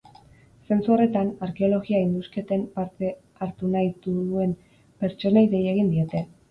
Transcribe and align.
Zentzu 0.69 0.93
horretan, 0.95 1.29
arkeologia-indusketan 1.49 2.65
parte 2.81 3.13
hartu 3.47 3.73
nahi 3.77 3.95
duen 4.09 4.61
pertsonei 5.05 5.49
dei 5.57 5.67
egin 5.77 5.97
diete. 5.99 6.31